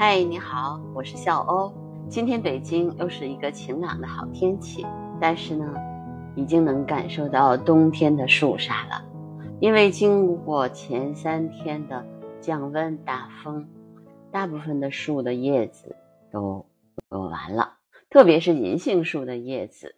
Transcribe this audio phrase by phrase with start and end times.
[0.00, 1.74] 嗨，你好，我是笑欧。
[2.08, 4.86] 今天北京又是一个晴朗的好天气，
[5.20, 5.74] 但是呢，
[6.36, 9.04] 已经能感受到冬天的肃杀了。
[9.60, 12.06] 因为经过前三天的
[12.40, 13.68] 降温大风，
[14.30, 15.96] 大部分的树的叶子
[16.30, 16.64] 都
[17.08, 17.78] 落完了，
[18.08, 19.96] 特别是银杏树的叶子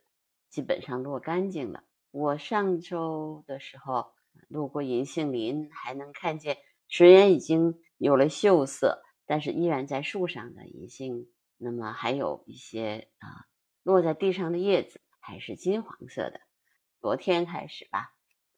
[0.48, 1.82] 基本上落干净了。
[2.10, 4.06] 我上周的时候
[4.48, 6.56] 路过银杏林，还能看见
[6.88, 9.02] 虽然已经有了锈色。
[9.30, 13.46] 但是依然在树上的银杏，那么还有一些啊
[13.84, 16.40] 落在地上的叶子还是金黄色的。
[16.98, 18.12] 昨天开始吧，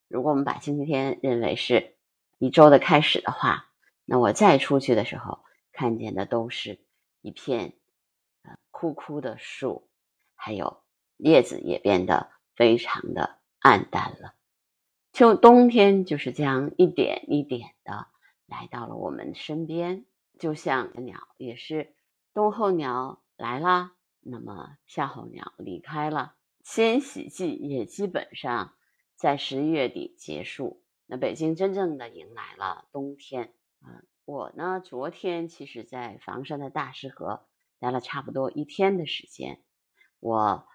[0.09, 1.99] 如果我们把星期天认为是
[2.39, 3.71] 一周的开始的话，
[4.07, 5.41] 那我再出去的时候
[5.73, 6.81] 看见的都是
[7.21, 7.75] 一片
[8.41, 9.91] 呃枯枯的树，
[10.35, 10.83] 还有
[11.19, 14.35] 叶子也变得非常的暗淡了。
[15.13, 18.07] 就冬天就是这样一点一点的
[18.47, 20.07] 来到了我们身边。
[20.39, 21.95] 就像鸟，也是
[22.35, 26.35] 冬候鸟来了，那么夏候鸟离开了，
[26.65, 28.75] 迁徙季也基本上
[29.17, 30.83] 在十一月底结束。
[31.07, 34.03] 那北京真正的迎来了冬天啊！
[34.25, 37.45] 我呢，昨天其实在房山的大石河
[37.79, 39.61] 待了差不多一天的时间，
[40.21, 40.67] 我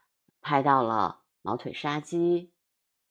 [0.41, 2.51] 拍到了毛腿沙鸡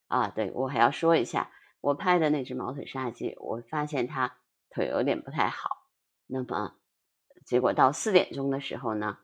[0.07, 4.37] 啊，对我还要说一下，我拍的那只毛腿沙鸡，我发现它
[4.71, 5.76] 腿有点不太好。
[6.27, 6.75] 那么，
[7.45, 9.19] 结果到四点钟的时候呢，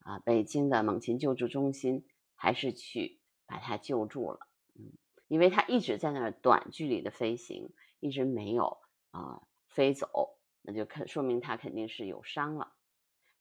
[0.00, 4.38] 啊，北京的猛禽救助中心还是去把它救助了，
[4.74, 4.92] 嗯，
[5.28, 8.78] 因为它一直在那儿短距离的飞行，一直没有
[9.12, 12.74] 啊飞走，那就肯说明它肯定是有伤了，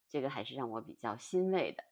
[0.08, 1.84] 这个还是让我比较欣慰的，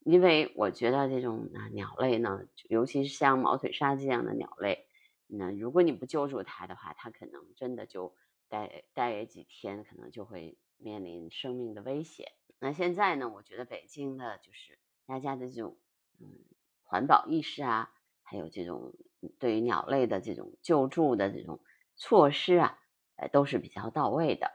[0.00, 4.86] 因为我觉得这种啊鸟类呢，尤其是像毛腿鲨这样的鸟类，
[5.26, 8.14] 那如果你不救助它的话，它可能真的就。
[8.48, 12.32] 待待几天，可能就会面临生命的危险。
[12.58, 13.28] 那现在呢？
[13.28, 15.78] 我觉得北京的就是大家的这种
[16.20, 16.26] 嗯
[16.84, 18.94] 环保意识啊，还有这种
[19.38, 21.60] 对于鸟类的这种救助的这种
[21.96, 22.78] 措施啊，
[23.16, 24.46] 呃，都是比较到位的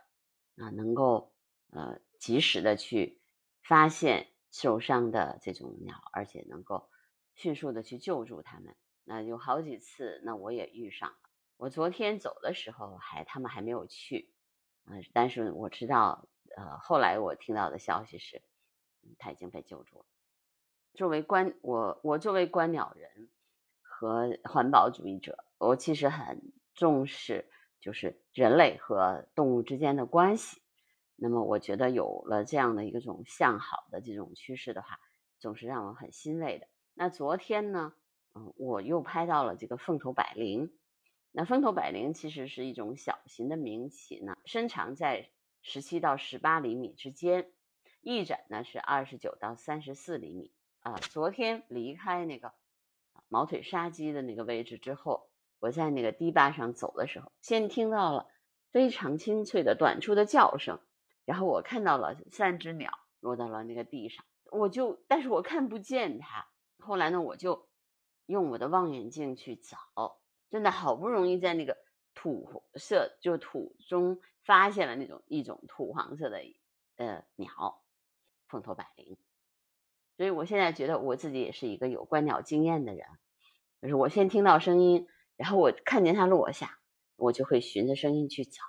[0.55, 1.33] 啊，能够
[1.69, 3.21] 呃及时的去
[3.61, 6.89] 发现受伤的这种鸟，而且能够
[7.35, 8.75] 迅速的去救助它们。
[9.03, 11.15] 那有好几次，那我也遇上了。
[11.61, 14.33] 我昨天走的时候还他们还没有去，
[14.85, 16.27] 嗯，但是我知道，
[16.57, 18.41] 呃，后来我听到的消息是，
[19.19, 20.05] 他已经被救助了。
[20.95, 23.29] 作为观我我作为观鸟人
[23.83, 27.47] 和环保主义者，我其实很重视
[27.79, 30.63] 就是人类和动物之间的关系。
[31.15, 34.97] 那么我觉得有了这样的一个种向好的这种趋势的话，
[35.37, 36.67] 总是让我很欣慰的。
[36.95, 37.93] 那昨天呢，
[38.33, 40.73] 嗯，我又拍到了这个凤头百灵。
[41.33, 45.29] 那风头百灵其实是一种小型的鸣禽呢，身长在
[45.61, 47.53] 十七到十八厘米之间，
[48.01, 50.95] 翼展呢是二十九到三十四厘米啊。
[50.95, 52.53] 昨天离开那个
[53.29, 58.27] 毛腿沙鸡的那个位置之后，我在那个堤坝上走的时候，先听到了
[58.71, 60.81] 非常清脆的短促的叫声，
[61.23, 66.47] 然后我看到了三只鸟落到了那个地上，我就但是我看不见它。
[66.79, 67.69] 后来呢，我就
[68.25, 70.19] 用我的望远镜去找。
[70.51, 71.77] 真的好不容易在那个
[72.13, 76.43] 土色，就土中发现了那种一种土黄色的
[76.97, 77.81] 呃鸟，
[78.47, 79.17] 凤头百灵。
[80.17, 83.07] 所以我现在觉得我自己也是一个有观鸟经验的人，
[83.81, 85.07] 就是我先听到声音，
[85.37, 86.79] 然后我看见它落下，
[87.15, 88.61] 我就会循着声音去找，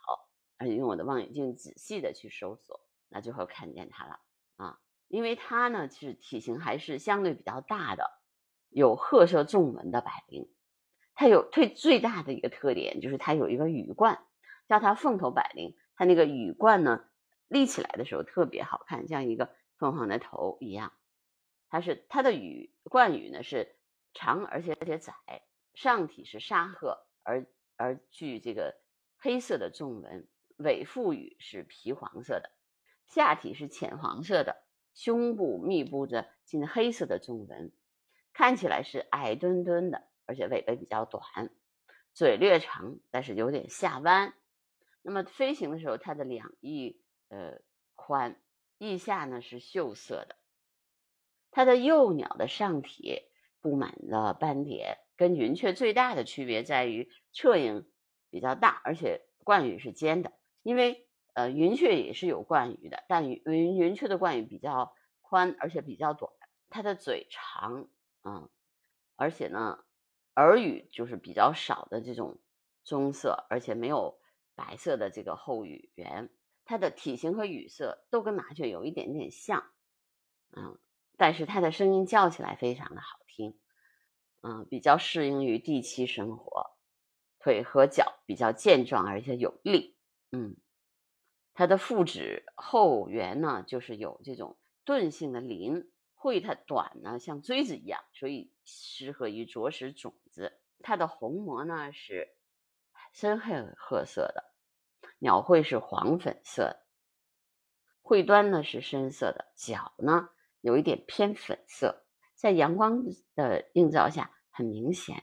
[0.57, 4.21] 而且用我的望远镜仔细的去搜索，那就会看见它了
[4.57, 4.79] 啊。
[5.09, 8.09] 因为它呢，其实体型还是相对比较大的，
[8.71, 10.49] 有褐色纵纹的百灵。
[11.15, 14.19] 它有最最大的一个特点，就是它有一个羽冠，
[14.69, 15.77] 叫它凤头百灵。
[15.95, 17.05] 它那个羽冠呢，
[17.49, 20.93] 立起来的时候特别好看，像一个凤凰的头一样。
[21.69, 23.77] 它是它的羽冠羽呢是
[24.15, 25.15] 长而且而且窄，
[25.75, 27.47] 上体是沙褐而
[27.77, 28.75] 而具这个
[29.19, 32.51] 黑色的纵纹，尾腹羽是皮黄色的，
[33.07, 37.73] 下体是浅黄色的，胸部密布着近黑色的纵纹，
[38.33, 40.09] 看起来是矮墩墩的。
[40.27, 41.23] 而且尾巴比较短，
[42.15, 44.35] 嘴略长，但是有点下弯。
[45.03, 47.61] 那么飞行的时候，它的两翼呃
[47.95, 48.41] 宽，
[48.79, 50.37] 翼下呢是锈色的。
[51.51, 53.23] 它的幼鸟的上体
[53.61, 57.91] 布满了斑点，跟云雀最大的区别在于侧影
[58.31, 60.33] 比较大，而且冠羽是尖的。
[60.63, 66.33] 因为呃云雀也是有冠羽的，但云云雀的冠羽比较宽，而且比较短。
[66.71, 67.89] 它的嘴长，
[68.23, 68.49] 嗯，
[69.17, 69.85] 而且呢。
[70.37, 72.39] 耳羽就是比较少的这种
[72.85, 74.19] 棕色，而且没有
[74.55, 76.31] 白色的这个后羽缘。
[76.65, 79.73] 它的体型和羽色都跟麻雀有一点点像，
[80.57, 80.79] 嗯，
[81.17, 83.59] 但是它的声音叫起来非常的好听，
[84.43, 86.77] 嗯，比较适应于地栖生活，
[87.41, 89.97] 腿和脚比较健壮而且有力，
[90.31, 90.57] 嗯，
[91.53, 100.22] 它的腹指后缘呢就是有这种钝性的鳞，喙它短呢像锥子一样，所以适合于啄食种子。
[100.83, 102.29] 它的虹膜呢是
[103.13, 104.45] 深褐褐色的。
[105.19, 106.87] 鸟喙是黄粉色的，
[108.03, 110.29] 喙端呢是深色的，脚呢
[110.61, 113.05] 有一点偏粉色，在阳光
[113.37, 115.23] 的映照下很明显。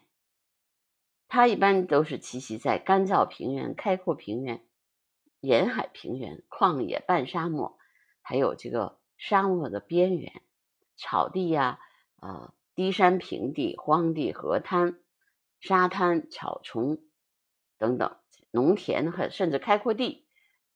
[1.27, 4.65] 它一般都是栖息在干燥平原、开阔平原、
[5.41, 7.77] 沿海平原、旷野、半沙漠，
[8.21, 10.41] 还有这个沙漠的边缘、
[10.95, 11.79] 草地呀、
[12.21, 14.97] 呃低山平地、荒地、河滩、
[15.59, 16.97] 沙滩、草丛
[17.77, 18.17] 等等。
[18.51, 20.25] 农田和甚至开阔地，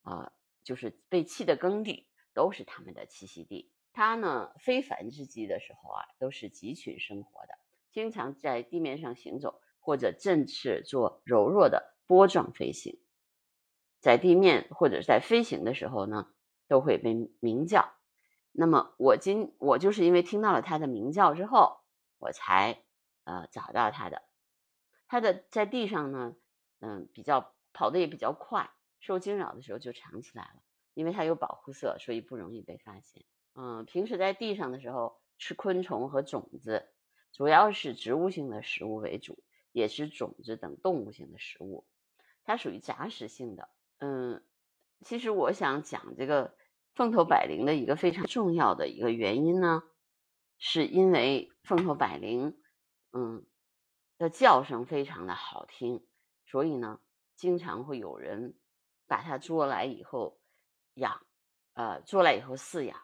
[0.04, 0.32] 啊，
[0.64, 3.72] 就是被弃的耕地，都是它们的栖息地。
[3.94, 7.58] 它呢，非繁殖季的时候啊，都是集群生活的，
[7.92, 13.00] 经常在地面上行走，或者振翅做柔弱的波状飞行。
[14.00, 16.28] 在地面或者在飞行的时候呢，
[16.68, 17.94] 都会被鸣叫。
[18.52, 21.80] 那么我今我就是因为听到了它的鸣叫之后，
[22.20, 22.84] 我才
[23.24, 24.22] 呃找到它的。
[25.14, 26.36] 它的在地上呢，
[26.80, 27.54] 嗯，比较。
[27.76, 28.70] 跑得也比较快，
[29.00, 30.62] 受惊扰的时候就藏起来了，
[30.94, 33.26] 因为它有保护色，所以不容易被发现。
[33.56, 36.94] 嗯，平时在地上的时候吃昆虫和种子，
[37.32, 41.88] 主要是植物性的食物为主，也是种子等动物性的食物。
[42.44, 43.70] 它属于杂食性的。
[43.98, 44.44] 嗯，
[45.02, 46.56] 其实我想讲这个
[46.94, 49.82] 凤头百灵的一个非常重要的一个原因呢，
[50.60, 52.56] 是因为凤头百灵，
[53.14, 53.48] 嗯，
[54.24, 56.06] 的叫声非常的好听，
[56.46, 57.00] 所以呢。
[57.36, 58.54] 经常会有人
[59.08, 60.40] 把它捉来以后
[60.94, 61.20] 养，
[61.74, 62.96] 呃，捉来以后饲养。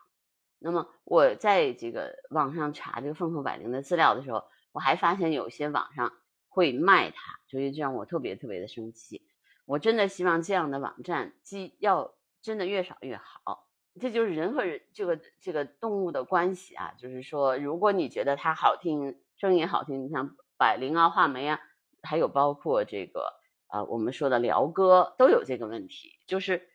[0.60, 6.14] 那么我在这个网上查这个凤头百灵的资料的时候，我还发现有些网上
[6.48, 9.28] 会卖它，所以这让我特别特别的生气。
[9.66, 13.68] 我真的希望这样的网站，既要真的越少越好。
[14.00, 21.60] 这就是人和人这个这个动物的关系啊，就是说，如果你觉得它好听，声音好听，你像百灵啊、画眉啊，
[22.04, 23.40] 还有包括这个。
[23.72, 26.68] 啊，我们说的鹩哥都有这个问题，就是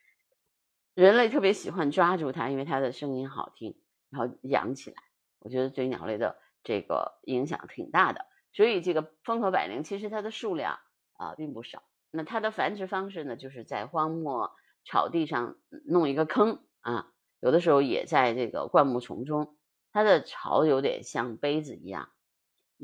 [0.95, 3.77] 人类特别喜欢抓住它，因为它的声音好听，
[4.11, 4.97] 然后养起来。
[5.41, 8.27] 我觉得对鸟类的这个影响挺大的。
[8.53, 10.79] 所以这个风口百灵其实它的数量
[11.15, 11.83] 啊并不少。
[12.13, 14.53] 那它的繁殖方式呢，就是在荒漠
[14.85, 17.09] 草地上弄一个坑啊，
[17.41, 19.57] 有的时候也在这个灌木丛中。
[19.91, 22.11] 它的巢有点像杯子一样，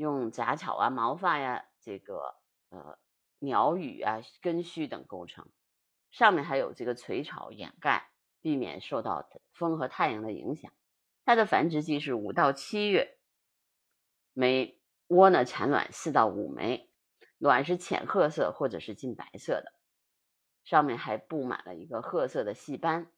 [0.01, 2.35] 用杂草啊、毛发呀，这个
[2.69, 2.97] 呃。
[3.43, 5.49] 鸟羽啊、根须等构成，
[6.11, 10.71] 上面还有这个垂草掩盖，避免受到风和太阳的影响。
[11.25, 13.17] 它的繁殖季是五到七月，
[14.33, 16.91] 每窝呢产卵四到五枚，
[17.39, 19.73] 卵是浅褐色或者是近白色的，
[20.63, 23.11] 上面还布满了一个褐色的细斑，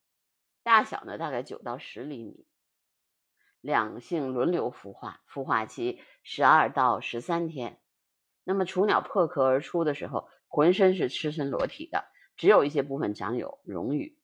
[0.63, 2.47] 大小呢大概九到十厘米。
[3.63, 7.79] 两性轮流孵化，孵化期十二到十三天。
[8.43, 12.03] 那么雏鸟破壳而出的时候，浑身是赤身裸体的，
[12.35, 14.19] 只有一些部分长有绒羽。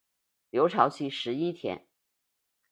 [0.49, 1.87] 留巢期十一天，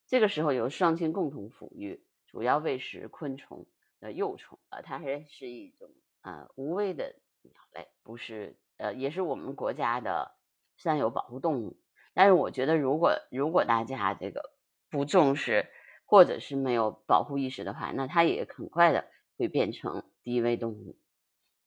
[0.07, 3.65] 这个时候由双亲共同抚育，主要喂食昆虫
[4.01, 4.59] 的幼虫。
[4.67, 5.89] 呃，它还是一种
[6.21, 10.36] 呃无危的鸟类，不是呃也是我们国家的
[10.75, 11.79] 三有保护动物。
[12.13, 14.51] 但是我觉得，如果如果大家这个
[14.89, 15.69] 不重视，
[16.07, 19.05] 或者是没有保护意识的话，那它也很快的
[19.37, 20.97] 会变成低危动物。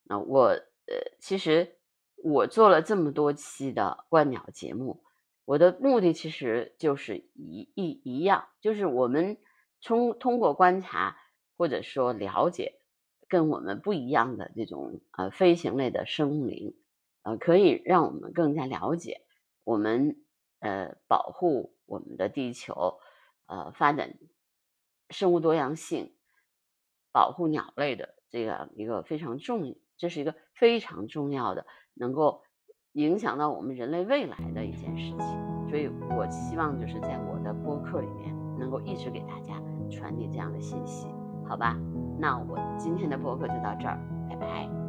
[0.02, 1.76] 那，我呃，其实
[2.16, 5.04] 我做了这么多期的观鸟节目，
[5.44, 9.36] 我的目的其实就是一一一样，就是我们
[9.82, 11.16] 通通过观察
[11.56, 12.80] 或者说了解
[13.28, 16.74] 跟我们不一样的这种呃飞行类的生灵，
[17.22, 19.20] 呃，可以让我们更加了解
[19.64, 20.16] 我们
[20.60, 22.98] 呃保护我们的地球，
[23.50, 24.14] 呃，发展
[25.08, 26.14] 生物多样性，
[27.10, 29.76] 保护鸟类的这样一个非常重。
[29.96, 32.42] 这是一个非常重要的，能够
[32.92, 41.08] 影响到我们人类未来的一件事情，所以我希望就是在我的播客里面能够一直给大家传递这样的信息，
[41.46, 41.76] 好吧？
[42.18, 44.79] 那我今天的播客就到这儿，拜拜。